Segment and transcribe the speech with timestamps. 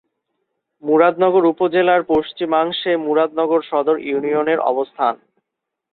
[0.83, 5.15] মুরাদনগর উপজেলার পশ্চিমাংশে মুরাদনগর সদর ইউনিয়নের অবস্থান।